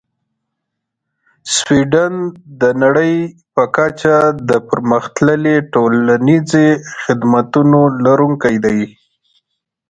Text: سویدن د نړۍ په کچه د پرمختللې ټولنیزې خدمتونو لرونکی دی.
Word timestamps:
سویدن 1.57 2.13
د 2.61 2.63
نړۍ 2.83 3.15
په 3.55 3.63
کچه 3.75 4.15
د 4.49 4.51
پرمختللې 4.69 5.55
ټولنیزې 5.73 6.67
خدمتونو 7.03 7.79
لرونکی 8.05 8.55
دی. 8.65 8.81